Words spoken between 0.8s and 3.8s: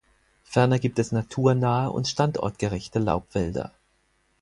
es naturnahe und standortgerechte Laubwälder.